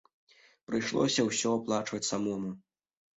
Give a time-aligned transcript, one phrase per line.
[0.69, 2.51] Прыйшлося ўсё аплачваць самому.